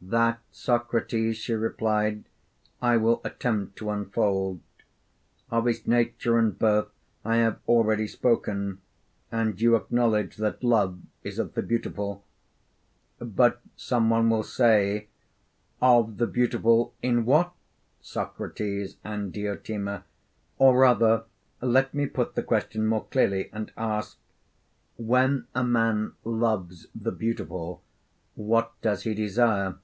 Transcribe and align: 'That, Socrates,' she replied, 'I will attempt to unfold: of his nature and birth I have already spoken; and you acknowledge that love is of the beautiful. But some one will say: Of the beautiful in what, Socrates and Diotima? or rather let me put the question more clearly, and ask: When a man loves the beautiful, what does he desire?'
'That, 0.00 0.38
Socrates,' 0.52 1.36
she 1.36 1.52
replied, 1.52 2.24
'I 2.80 2.96
will 2.98 3.20
attempt 3.24 3.76
to 3.76 3.90
unfold: 3.90 4.60
of 5.50 5.66
his 5.66 5.86
nature 5.88 6.38
and 6.38 6.56
birth 6.58 6.88
I 7.26 7.38
have 7.38 7.58
already 7.66 8.06
spoken; 8.06 8.80
and 9.32 9.60
you 9.60 9.74
acknowledge 9.76 10.36
that 10.36 10.62
love 10.64 10.98
is 11.24 11.38
of 11.40 11.52
the 11.54 11.62
beautiful. 11.62 12.24
But 13.18 13.60
some 13.76 14.08
one 14.08 14.30
will 14.30 14.44
say: 14.44 15.08
Of 15.82 16.16
the 16.18 16.28
beautiful 16.28 16.94
in 17.02 17.24
what, 17.26 17.52
Socrates 18.00 18.96
and 19.04 19.30
Diotima? 19.32 20.04
or 20.58 20.78
rather 20.78 21.24
let 21.60 21.92
me 21.92 22.06
put 22.06 22.34
the 22.36 22.44
question 22.44 22.86
more 22.86 23.04
clearly, 23.06 23.50
and 23.52 23.72
ask: 23.76 24.16
When 24.96 25.48
a 25.56 25.64
man 25.64 26.12
loves 26.24 26.86
the 26.94 27.12
beautiful, 27.12 27.82
what 28.36 28.72
does 28.80 29.02
he 29.02 29.12
desire?' 29.12 29.74